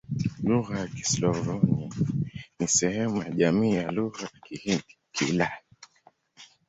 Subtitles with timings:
[0.43, 1.89] Lugha za Kislavoni
[2.59, 5.61] ni sehemu ya jamii ya Lugha za Kihindi-Kiulaya.